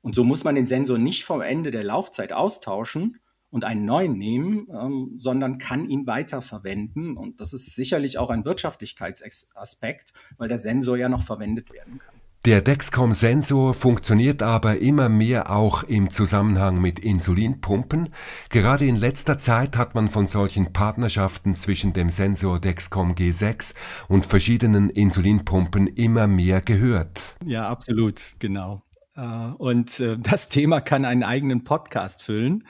Und 0.00 0.14
so 0.14 0.24
muss 0.24 0.42
man 0.42 0.54
den 0.54 0.66
Sensor 0.66 0.96
nicht 0.96 1.24
vom 1.24 1.42
Ende 1.42 1.70
der 1.70 1.84
Laufzeit 1.84 2.32
austauschen, 2.32 3.18
und 3.52 3.64
einen 3.64 3.84
neuen 3.84 4.16
nehmen, 4.16 4.68
ähm, 4.70 5.14
sondern 5.16 5.58
kann 5.58 5.90
ihn 5.90 6.06
weiterverwenden. 6.06 7.16
Und 7.16 7.40
das 7.40 7.52
ist 7.52 7.74
sicherlich 7.74 8.16
auch 8.16 8.30
ein 8.30 8.44
Wirtschaftlichkeitsaspekt, 8.44 10.12
weil 10.38 10.48
der 10.48 10.58
Sensor 10.58 10.96
ja 10.96 11.08
noch 11.08 11.24
verwendet 11.24 11.72
werden 11.72 11.98
kann. 11.98 12.19
Der 12.46 12.62
Dexcom-Sensor 12.62 13.74
funktioniert 13.74 14.40
aber 14.40 14.78
immer 14.78 15.10
mehr 15.10 15.50
auch 15.50 15.82
im 15.82 16.10
Zusammenhang 16.10 16.80
mit 16.80 16.98
Insulinpumpen. 16.98 18.14
Gerade 18.48 18.86
in 18.86 18.96
letzter 18.96 19.36
Zeit 19.36 19.76
hat 19.76 19.94
man 19.94 20.08
von 20.08 20.26
solchen 20.26 20.72
Partnerschaften 20.72 21.54
zwischen 21.54 21.92
dem 21.92 22.08
Sensor 22.08 22.58
Dexcom 22.58 23.12
G6 23.14 23.74
und 24.08 24.24
verschiedenen 24.24 24.88
Insulinpumpen 24.88 25.86
immer 25.86 26.28
mehr 26.28 26.62
gehört. 26.62 27.36
Ja, 27.44 27.68
absolut, 27.68 28.22
genau. 28.38 28.80
Äh, 29.16 29.20
und 29.58 30.00
äh, 30.00 30.16
das 30.18 30.48
Thema 30.48 30.80
kann 30.80 31.04
einen 31.04 31.24
eigenen 31.24 31.62
Podcast 31.62 32.22
füllen. 32.22 32.66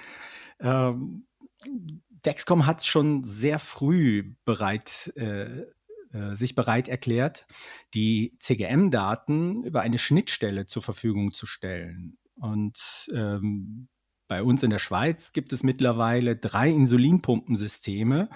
Ähm, 0.58 1.26
Dexcom 2.26 2.66
hat 2.66 2.84
schon 2.84 3.22
sehr 3.22 3.60
früh 3.60 4.34
bereit, 4.44 5.12
äh, 6.12 6.34
sich 6.34 6.54
bereit 6.54 6.88
erklärt, 6.88 7.46
die 7.94 8.36
CGM-Daten 8.38 9.64
über 9.64 9.82
eine 9.82 9.98
Schnittstelle 9.98 10.66
zur 10.66 10.82
Verfügung 10.82 11.32
zu 11.32 11.46
stellen. 11.46 12.18
Und 12.36 13.08
ähm, 13.12 13.88
bei 14.30 14.44
uns 14.44 14.62
in 14.62 14.70
der 14.70 14.78
Schweiz 14.78 15.32
gibt 15.32 15.52
es 15.52 15.64
mittlerweile 15.64 16.36
drei 16.36 16.70
Insulinpumpensysteme. 16.70 18.28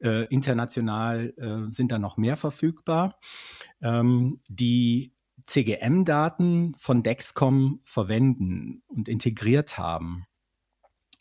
Äh, 0.00 0.24
international 0.28 1.34
äh, 1.36 1.70
sind 1.70 1.92
da 1.92 1.98
noch 1.98 2.16
mehr 2.16 2.38
verfügbar, 2.38 3.20
ähm, 3.82 4.40
die 4.48 5.14
CGM-Daten 5.44 6.74
von 6.78 7.02
Dexcom 7.02 7.80
verwenden 7.84 8.82
und 8.88 9.08
integriert 9.08 9.76
haben. 9.76 10.24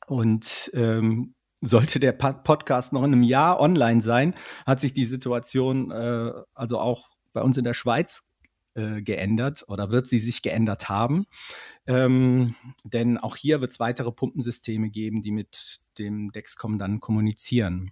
Und 0.08 0.72
ähm, 0.74 1.36
sollte 1.62 2.00
der 2.00 2.14
Podcast 2.14 2.92
noch 2.92 3.04
in 3.04 3.14
einem 3.14 3.24
Jahr 3.24 3.60
online 3.60 4.02
sein, 4.02 4.36
hat 4.66 4.80
sich 4.80 4.94
die 4.94 5.06
Situation 5.06 5.92
äh, 5.92 6.32
also 6.54 6.80
auch 6.80 7.10
bei 7.34 7.42
uns 7.42 7.58
in 7.58 7.64
der 7.64 7.74
Schweiz 7.74 8.30
äh, 8.74 9.02
geändert 9.02 9.64
oder 9.68 9.92
wird 9.92 10.08
sie 10.08 10.20
sich 10.20 10.42
geändert 10.42 10.90
haben. 10.90 11.26
Ähm, 11.86 12.56
denn 12.84 13.18
auch 13.18 13.36
hier 13.36 13.62
wird 13.62 13.72
es 13.72 13.80
weitere 13.80 14.12
Pumpensysteme 14.12 14.90
geben, 14.90 15.22
die 15.22 15.32
mit 15.32 15.82
dem 16.00 16.32
Dexcom 16.32 16.80
dann 16.80 17.00
kommunizieren. 17.00 17.92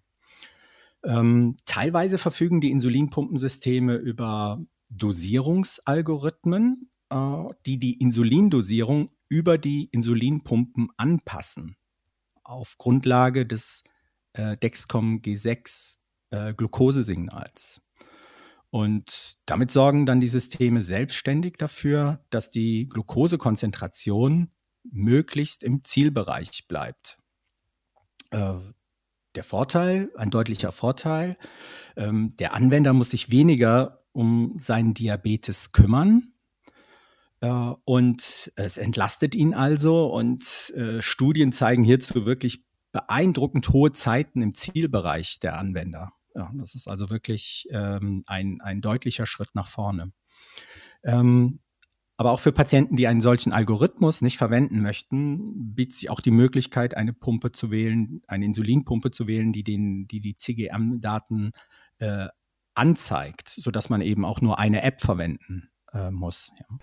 Ähm, 1.03 1.55
teilweise 1.65 2.17
verfügen 2.17 2.59
die 2.59 2.71
Insulinpumpensysteme 2.71 3.95
über 3.95 4.59
Dosierungsalgorithmen, 4.89 6.89
äh, 7.09 7.43
die 7.65 7.77
die 7.77 7.99
Insulindosierung 7.99 9.11
über 9.29 9.57
die 9.57 9.85
Insulinpumpen 9.91 10.89
anpassen 10.97 11.77
auf 12.49 12.77
Grundlage 12.77 13.45
des 13.45 13.83
äh, 14.33 14.57
Dexcom 14.57 15.21
G6 15.21 15.97
äh, 16.31 16.53
Glukosesignals. 16.53 17.81
Und 18.71 19.37
damit 19.45 19.71
sorgen 19.71 20.05
dann 20.05 20.19
die 20.19 20.27
Systeme 20.27 20.83
selbstständig 20.83 21.57
dafür, 21.57 22.23
dass 22.29 22.49
die 22.49 22.87
Glukosekonzentration 22.87 24.51
möglichst 24.83 25.63
im 25.63 25.83
Zielbereich 25.83 26.67
bleibt. 26.67 27.17
Äh, 28.31 28.53
der 29.35 29.43
Vorteil, 29.43 30.11
ein 30.15 30.31
deutlicher 30.31 30.71
Vorteil, 30.71 31.37
ähm, 31.95 32.35
der 32.37 32.53
Anwender 32.53 32.93
muss 32.93 33.11
sich 33.11 33.31
weniger 33.31 33.99
um 34.11 34.55
seinen 34.57 34.93
Diabetes 34.93 35.71
kümmern, 35.71 36.33
und 37.41 38.51
es 38.55 38.77
entlastet 38.77 39.33
ihn 39.33 39.53
also 39.53 40.07
und 40.07 40.73
äh, 40.75 41.01
Studien 41.01 41.53
zeigen 41.53 41.83
hierzu 41.83 42.25
wirklich 42.25 42.65
beeindruckend 42.91 43.69
hohe 43.69 43.93
Zeiten 43.93 44.41
im 44.41 44.53
Zielbereich 44.53 45.39
der 45.39 45.57
Anwender. 45.57 46.11
Ja, 46.35 46.51
das 46.55 46.75
ist 46.75 46.87
also 46.87 47.09
wirklich 47.09 47.67
ähm, 47.71 48.23
ein, 48.27 48.59
ein 48.61 48.81
deutlicher 48.81 49.25
Schritt 49.25 49.49
nach 49.53 49.67
vorne. 49.67 50.11
Ähm, 51.03 51.59
aber 52.17 52.31
auch 52.31 52.41
für 52.41 52.51
Patienten, 52.51 52.97
die 52.97 53.07
einen 53.07 53.21
solchen 53.21 53.53
Algorithmus 53.53 54.21
nicht 54.21 54.37
verwenden 54.37 54.81
möchten, 54.81 55.73
bietet 55.73 55.95
sich 55.95 56.09
auch 56.09 56.19
die 56.19 56.31
Möglichkeit, 56.31 56.97
eine 56.97 57.13
Pumpe 57.13 57.53
zu 57.53 57.71
wählen, 57.71 58.21
eine 58.27 58.43
Insulinpumpe 58.43 59.11
zu 59.11 59.25
wählen, 59.27 59.53
die 59.53 59.63
den, 59.63 60.05
die, 60.07 60.19
die 60.19 60.35
CGM-Daten 60.35 61.53
äh, 61.99 62.27
anzeigt, 62.73 63.47
sodass 63.49 63.89
man 63.89 64.01
eben 64.01 64.25
auch 64.25 64.41
nur 64.41 64.59
eine 64.59 64.81
App 64.81 64.99
verwenden 64.99 65.69
äh, 65.93 66.11
muss. 66.11 66.51
Ja. 66.59 66.77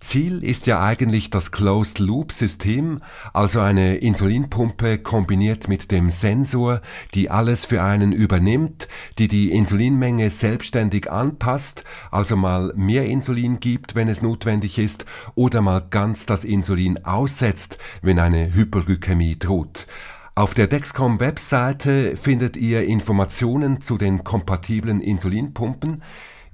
Ziel 0.00 0.44
ist 0.44 0.66
ja 0.66 0.82
eigentlich 0.82 1.30
das 1.30 1.52
Closed-Loop-System, 1.52 3.00
also 3.32 3.60
eine 3.60 3.96
Insulinpumpe 3.96 4.98
kombiniert 4.98 5.68
mit 5.68 5.90
dem 5.90 6.10
Sensor, 6.10 6.82
die 7.14 7.30
alles 7.30 7.64
für 7.64 7.82
einen 7.82 8.12
übernimmt, 8.12 8.88
die 9.18 9.26
die 9.26 9.50
Insulinmenge 9.50 10.30
selbstständig 10.30 11.10
anpasst, 11.10 11.84
also 12.10 12.36
mal 12.36 12.72
mehr 12.76 13.06
Insulin 13.06 13.58
gibt, 13.58 13.94
wenn 13.94 14.08
es 14.08 14.20
notwendig 14.20 14.78
ist, 14.78 15.06
oder 15.34 15.62
mal 15.62 15.86
ganz 15.88 16.26
das 16.26 16.44
Insulin 16.44 17.04
aussetzt, 17.04 17.78
wenn 18.02 18.18
eine 18.18 18.54
Hyperglykämie 18.54 19.38
droht. 19.38 19.86
Auf 20.34 20.52
der 20.52 20.66
Dexcom-Webseite 20.66 22.18
findet 22.18 22.58
ihr 22.58 22.84
Informationen 22.84 23.80
zu 23.80 23.96
den 23.96 24.22
kompatiblen 24.22 25.00
Insulinpumpen. 25.00 26.02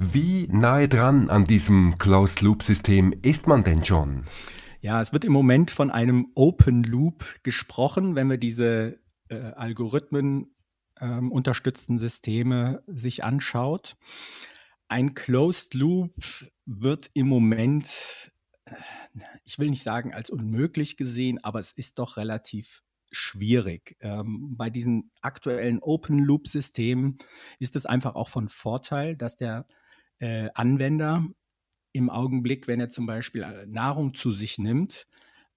Wie 0.04 0.48
nahe 0.48 0.88
dran 0.88 1.30
an 1.30 1.44
diesem 1.44 1.96
Closed-Loop-System 1.96 3.14
ist 3.22 3.46
man 3.46 3.62
denn 3.62 3.84
schon? 3.84 4.24
Ja, 4.80 5.00
es 5.00 5.12
wird 5.12 5.24
im 5.24 5.32
Moment 5.32 5.70
von 5.70 5.92
einem 5.92 6.32
Open 6.34 6.82
Loop 6.82 7.24
gesprochen, 7.44 8.16
wenn 8.16 8.28
wir 8.28 8.36
diese 8.36 8.98
äh, 9.28 9.36
Algorithmen 9.36 10.56
ähm, 11.00 11.30
unterstützten 11.30 12.00
Systeme 12.00 12.82
sich 12.88 13.22
anschaut. 13.22 13.94
Ein 14.88 15.14
Closed 15.14 15.74
Loop 15.74 16.16
wird 16.66 17.08
im 17.14 17.28
Moment, 17.28 18.32
äh, 18.64 18.74
ich 19.44 19.60
will 19.60 19.70
nicht 19.70 19.84
sagen 19.84 20.12
als 20.12 20.30
unmöglich 20.30 20.96
gesehen, 20.96 21.38
aber 21.44 21.60
es 21.60 21.70
ist 21.70 22.00
doch 22.00 22.16
relativ 22.16 22.82
schwierig. 23.12 23.96
Ähm, 24.00 24.56
bei 24.56 24.68
diesen 24.68 25.12
aktuellen 25.20 25.78
Open 25.80 26.18
Loop 26.18 26.48
Systemen 26.48 27.18
ist 27.60 27.76
es 27.76 27.86
einfach 27.86 28.16
auch 28.16 28.28
von 28.28 28.48
Vorteil, 28.48 29.14
dass 29.16 29.36
der 29.36 29.64
äh, 30.22 30.50
Anwender 30.54 31.26
im 31.92 32.08
Augenblick, 32.08 32.68
wenn 32.68 32.80
er 32.80 32.88
zum 32.88 33.06
Beispiel 33.06 33.42
äh, 33.42 33.66
Nahrung 33.66 34.14
zu 34.14 34.30
sich 34.30 34.56
nimmt, 34.56 35.08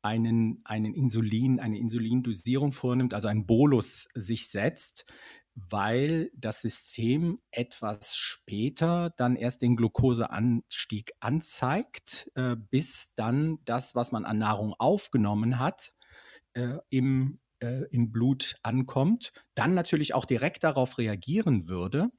einen, 0.01 0.61
einen 0.65 0.93
Insulin, 0.93 1.59
eine 1.59 1.77
Insulindosierung 1.77 2.71
vornimmt, 2.71 3.13
also 3.13 3.27
einen 3.27 3.45
Bolus 3.45 4.09
sich 4.15 4.49
setzt, 4.49 5.05
weil 5.53 6.31
das 6.35 6.61
System 6.61 7.37
etwas 7.51 8.15
später 8.15 9.11
dann 9.17 9.35
erst 9.35 9.61
den 9.61 9.75
Glukoseanstieg 9.75 11.13
anzeigt, 11.19 12.31
äh, 12.33 12.55
bis 12.55 13.13
dann 13.15 13.59
das, 13.65 13.93
was 13.93 14.11
man 14.11 14.25
an 14.25 14.39
Nahrung 14.39 14.73
aufgenommen 14.79 15.59
hat, 15.59 15.93
äh, 16.53 16.79
im, 16.89 17.39
äh, 17.59 17.83
im 17.91 18.11
Blut 18.11 18.55
ankommt, 18.63 19.31
dann 19.53 19.75
natürlich 19.75 20.15
auch 20.15 20.25
direkt 20.25 20.63
darauf 20.63 20.97
reagieren 20.97 21.69
würde. 21.69 22.09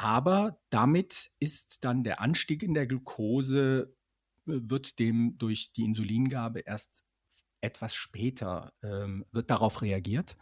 Aber 0.00 0.58
damit 0.70 1.30
ist 1.40 1.84
dann 1.84 2.04
der 2.04 2.22
Anstieg 2.22 2.62
in 2.62 2.72
der 2.72 2.86
Glucose, 2.86 3.94
äh, 4.46 4.52
wird 4.52 4.98
dem 4.98 5.36
durch 5.36 5.74
die 5.74 5.84
Insulingabe 5.84 6.60
erst 6.60 7.04
etwas 7.60 7.94
später, 7.94 8.72
ähm, 8.82 9.26
wird 9.30 9.50
darauf 9.50 9.82
reagiert. 9.82 10.38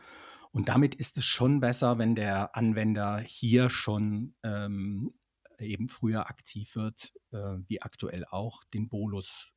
Und 0.53 0.69
damit 0.69 0.95
ist 0.95 1.19
es 1.19 1.25
schon 1.25 1.59
besser, 1.59 1.99
wenn 1.99 2.15
der 2.15 2.55
Anwender 2.55 3.19
hier 3.19 3.69
schon 3.69 4.37
ähm, 4.45 5.13
eben 5.59 5.89
früher 5.89 6.31
aktiv 6.31 6.77
wird, 6.77 7.13
äh, 7.33 7.59
wie 7.67 7.83
aktuell 7.83 8.27
auch, 8.27 8.63
den 8.73 8.89
Bolus 8.89 9.51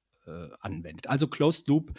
anwendet. 0.59 1.07
Also 1.07 1.27
Closed 1.27 1.67
Loop. 1.67 1.93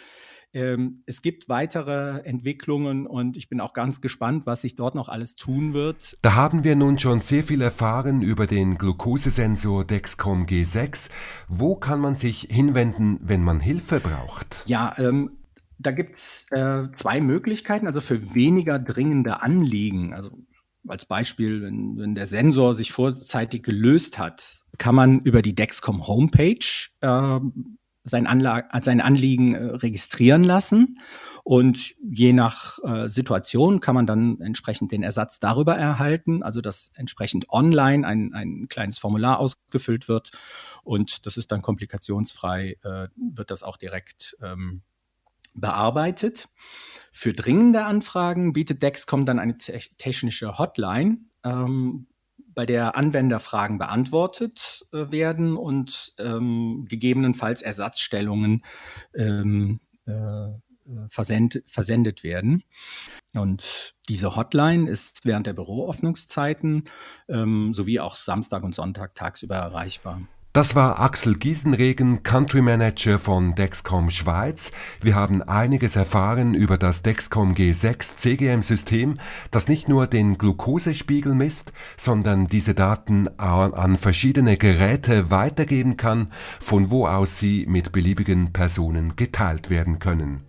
Ähm, 0.55 1.01
es 1.07 1.23
gibt 1.23 1.49
weitere 1.49 2.19
Entwicklungen 2.25 3.07
und 3.07 3.37
ich 3.37 3.49
bin 3.49 3.59
auch 3.59 3.73
ganz 3.73 4.01
gespannt, 4.01 4.45
was 4.45 4.61
sich 4.61 4.75
dort 4.75 4.93
noch 4.93 5.09
alles 5.09 5.35
tun 5.35 5.73
wird. 5.73 6.15
Da 6.21 6.35
haben 6.35 6.63
wir 6.63 6.75
nun 6.75 6.99
schon 6.99 7.21
sehr 7.21 7.43
viel 7.43 7.61
erfahren 7.61 8.21
über 8.21 8.45
den 8.45 8.77
Glukosesensor 8.77 9.83
Dexcom 9.83 10.45
G6. 10.45 11.09
Wo 11.47 11.75
kann 11.75 11.99
man 11.99 12.15
sich 12.15 12.47
hinwenden, 12.51 13.19
wenn 13.23 13.43
man 13.43 13.59
Hilfe 13.59 13.99
braucht? 13.99 14.63
Ja, 14.67 14.93
ähm, 14.99 15.31
da 15.79 15.91
gibt 15.91 16.15
es 16.15 16.45
äh, 16.51 16.91
zwei 16.93 17.19
Möglichkeiten, 17.19 17.87
also 17.87 17.99
für 17.99 18.35
weniger 18.35 18.77
dringende 18.77 19.41
Anliegen. 19.41 20.13
Also 20.13 20.37
als 20.87 21.05
Beispiel, 21.05 21.61
wenn, 21.61 21.97
wenn, 21.97 22.15
der 22.15 22.25
Sensor 22.25 22.75
sich 22.75 22.91
vorzeitig 22.91 23.63
gelöst 23.63 24.19
hat, 24.19 24.63
kann 24.77 24.95
man 24.95 25.19
über 25.21 25.41
die 25.41 25.55
Dexcom 25.55 26.07
Homepage 26.07 26.89
äh, 27.01 27.39
sein, 28.03 28.27
Anlag 28.27 28.69
sein 28.83 29.01
Anliegen 29.01 29.55
äh, 29.55 29.63
registrieren 29.63 30.43
lassen. 30.43 30.99
Und 31.43 31.95
je 32.01 32.31
nach 32.31 32.79
äh, 32.83 33.09
Situation 33.09 33.81
kann 33.81 33.95
man 33.95 34.05
dann 34.05 34.39
entsprechend 34.39 34.91
den 34.93 35.03
Ersatz 35.03 35.39
darüber 35.39 35.75
erhalten, 35.75 36.41
also 36.41 36.61
dass 36.61 36.91
entsprechend 36.95 37.49
online 37.49 38.07
ein, 38.07 38.33
ein 38.33 38.67
kleines 38.69 38.97
Formular 38.97 39.39
ausgefüllt 39.39 40.07
wird. 40.07 40.31
Und 40.83 41.25
das 41.25 41.35
ist 41.35 41.51
dann 41.51 41.61
komplikationsfrei, 41.61 42.77
äh, 42.83 43.07
wird 43.15 43.51
das 43.51 43.63
auch 43.63 43.75
direkt 43.75 44.37
ähm, 44.41 44.83
bearbeitet. 45.53 46.47
Für 47.11 47.33
dringende 47.33 47.85
Anfragen 47.85 48.53
bietet 48.53 48.81
Dexcom 48.81 49.25
dann 49.25 49.39
eine 49.39 49.57
te 49.57 49.77
technische 49.97 50.57
Hotline, 50.57 51.19
ähm, 51.43 52.07
bei 52.53 52.65
der 52.65 52.95
Anwenderfragen 52.95 53.77
beantwortet 53.77 54.85
äh, 54.91 55.11
werden 55.11 55.57
und 55.57 56.13
ähm, 56.19 56.85
gegebenenfalls 56.87 57.61
Ersatzstellungen 57.61 58.63
ähm, 59.15 59.79
äh, 60.05 60.49
versend, 61.09 61.63
versendet 61.65 62.23
werden. 62.23 62.63
Und 63.33 63.95
diese 64.09 64.35
Hotline 64.35 64.89
ist 64.89 65.25
während 65.25 65.47
der 65.47 65.53
Büroöffnungszeiten 65.53 66.85
ähm, 67.29 67.73
sowie 67.73 67.99
auch 67.99 68.15
Samstag 68.15 68.63
und 68.63 68.75
Sonntag 68.75 69.15
tagsüber 69.15 69.55
erreichbar. 69.55 70.21
Das 70.53 70.75
war 70.75 70.99
Axel 70.99 71.33
Giesenregen, 71.39 72.21
Country 72.21 72.61
Manager 72.61 73.17
von 73.17 73.55
Dexcom 73.55 74.11
Schweiz. 74.11 74.71
Wir 75.01 75.15
haben 75.15 75.41
einiges 75.41 75.95
erfahren 75.95 76.53
über 76.53 76.77
das 76.77 77.01
Dexcom 77.01 77.55
G6 77.55 78.17
CGM-System, 78.17 79.15
das 79.49 79.67
nicht 79.67 79.89
nur 79.89 80.05
den 80.05 80.37
Glukosespiegel 80.37 81.33
misst, 81.33 81.73
sondern 81.97 82.45
diese 82.45 82.75
Daten 82.75 83.29
an 83.39 83.97
verschiedene 83.97 84.55
Geräte 84.55 85.31
weitergeben 85.31 85.97
kann, 85.97 86.29
von 86.59 86.91
wo 86.91 87.07
aus 87.07 87.39
sie 87.39 87.65
mit 87.67 87.91
beliebigen 87.91 88.53
Personen 88.53 89.15
geteilt 89.15 89.71
werden 89.71 89.97
können. 89.97 90.43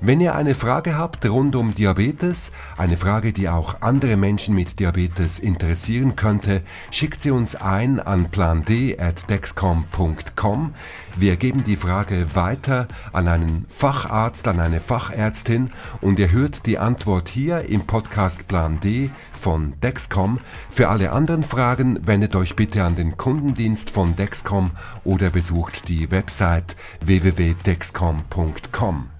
Wenn 0.00 0.20
ihr 0.20 0.34
eine 0.34 0.54
Frage 0.54 0.98
habt 0.98 1.24
rund 1.24 1.56
um 1.56 1.74
Diabetes, 1.74 2.52
eine 2.76 2.98
Frage, 2.98 3.32
die 3.32 3.48
auch 3.48 3.80
andere 3.80 4.16
Menschen 4.16 4.54
mit 4.54 4.78
Diabetes 4.78 5.38
interessieren 5.38 6.16
könnte, 6.16 6.60
schickt 6.90 7.20
sie 7.20 7.30
uns 7.30 7.56
ein 7.56 8.00
an 8.00 8.30
pland@dexcom.com. 8.30 10.74
Wir 11.16 11.36
geben 11.36 11.64
die 11.64 11.76
Frage 11.76 12.34
weiter 12.34 12.88
an 13.12 13.28
einen 13.28 13.66
Facharzt, 13.68 14.48
an 14.48 14.58
eine 14.60 14.80
Fachärztin 14.80 15.70
und 16.00 16.18
ihr 16.18 16.32
hört 16.32 16.64
die 16.66 16.78
Antwort 16.78 17.28
hier 17.28 17.68
im 17.68 17.86
Podcast 17.86 18.48
Plan 18.48 18.80
D 18.80 19.10
von 19.32 19.74
Dexcom. 19.80 20.40
Für 20.70 20.88
alle 20.88 21.12
anderen 21.12 21.44
Fragen 21.44 22.06
wendet 22.06 22.34
euch 22.36 22.56
bitte 22.56 22.84
an 22.84 22.96
den 22.96 23.16
Kundendienst 23.16 23.88
von 23.90 24.16
Dexcom 24.16 24.72
oder 25.04 25.30
besucht 25.30 25.88
die 25.88 26.10
Website 26.10 26.76
www.dexcom.com. 27.00 29.13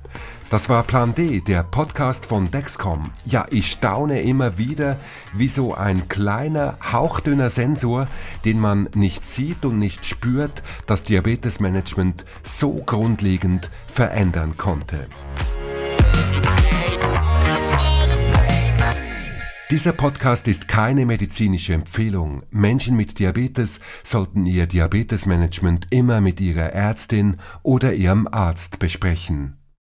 Das 0.50 0.68
war 0.68 0.84
Plan 0.84 1.14
D, 1.14 1.40
der 1.40 1.62
Podcast 1.62 2.26
von 2.26 2.50
Dexcom. 2.50 3.10
Ja, 3.24 3.46
ich 3.50 3.72
staune 3.72 4.22
immer 4.22 4.56
wieder, 4.56 5.00
wie 5.32 5.48
so 5.48 5.74
ein 5.74 6.08
kleiner, 6.08 6.78
hauchdünner 6.92 7.50
Sensor, 7.50 8.06
den 8.44 8.60
man 8.60 8.88
nicht 8.94 9.26
sieht 9.26 9.64
und 9.64 9.78
nicht 9.78 10.06
spürt, 10.06 10.62
das 10.86 11.02
Diabetesmanagement 11.02 12.24
so 12.44 12.74
grundlegend 12.86 13.70
verändern 13.92 14.56
konnte. 14.56 15.06
Dieser 19.70 19.92
Podcast 19.92 20.46
ist 20.46 20.68
keine 20.68 21.06
medizinische 21.06 21.72
Empfehlung. 21.72 22.44
Menschen 22.50 22.96
mit 22.96 23.18
Diabetes 23.18 23.80
sollten 24.04 24.46
ihr 24.46 24.66
Diabetesmanagement 24.66 25.88
immer 25.90 26.20
mit 26.20 26.40
ihrer 26.40 26.72
Ärztin 26.72 27.38
oder 27.62 27.94
ihrem 27.94 28.28
Arzt 28.30 28.78
besprechen. 28.78 29.56